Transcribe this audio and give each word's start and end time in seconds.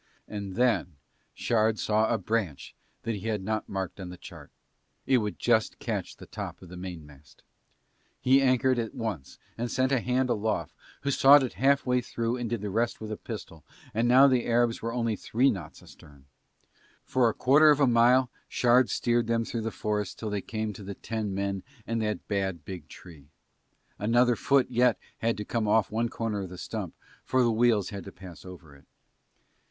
And 0.27 0.55
then 0.55 0.95
Shard 1.35 1.77
saw 1.77 2.11
a 2.11 2.17
branch 2.17 2.73
that 3.03 3.13
he 3.13 3.27
had 3.27 3.43
not 3.43 3.69
marked 3.69 3.99
on 3.99 4.09
the 4.09 4.17
chart, 4.17 4.49
it 5.05 5.19
would 5.19 5.37
just 5.37 5.77
catch 5.77 6.17
the 6.17 6.25
top 6.25 6.59
of 6.63 6.69
the 6.69 6.75
mainmast. 6.75 7.43
He 8.19 8.41
anchored 8.41 8.79
at 8.79 8.95
once 8.95 9.37
and 9.59 9.69
sent 9.69 9.91
a 9.91 9.99
hand 9.99 10.31
aloft 10.31 10.73
who 11.01 11.11
sawed 11.11 11.43
it 11.43 11.53
half 11.53 11.85
way 11.85 12.01
through 12.01 12.37
and 12.37 12.49
did 12.49 12.61
the 12.61 12.71
rest 12.71 12.99
with 12.99 13.11
a 13.11 13.15
pistol, 13.15 13.63
and 13.93 14.07
now 14.07 14.25
the 14.25 14.47
Arabs 14.47 14.81
were 14.81 14.91
only 14.91 15.15
three 15.15 15.51
knots 15.51 15.83
astern. 15.83 16.25
For 17.03 17.29
a 17.29 17.33
quarter 17.35 17.69
of 17.69 17.79
a 17.79 17.85
mile 17.85 18.31
Shard 18.47 18.89
steered 18.89 19.27
them 19.27 19.45
through 19.45 19.61
the 19.61 19.69
forest 19.69 20.17
till 20.17 20.31
they 20.31 20.41
came 20.41 20.73
to 20.73 20.83
the 20.83 20.95
ten 20.95 21.31
men 21.35 21.61
and 21.85 22.01
that 22.01 22.27
bad 22.27 22.65
big 22.65 22.87
tree, 22.87 23.27
another 23.99 24.35
foot 24.35 24.65
had 24.71 24.97
yet 25.29 25.37
to 25.37 25.45
come 25.45 25.67
off 25.67 25.91
one 25.91 26.09
corner 26.09 26.41
of 26.41 26.49
the 26.49 26.57
stump 26.57 26.95
for 27.23 27.43
the 27.43 27.51
wheels 27.51 27.89
had 27.91 28.03
to 28.05 28.11
pass 28.11 28.43
over 28.43 28.75
it. 28.75 28.87